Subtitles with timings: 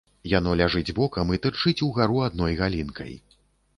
[0.31, 3.13] Яно ляжыць бокам і тырчыць угару адной галінкай.